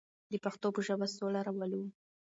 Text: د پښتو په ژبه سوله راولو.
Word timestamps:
د 0.31 0.33
پښتو 0.43 0.67
په 0.75 0.81
ژبه 0.87 1.07
سوله 1.15 1.39
راولو. 1.47 1.81